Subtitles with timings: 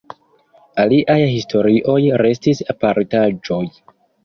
[0.83, 3.63] Aliaj historioj restis apartaĵoj.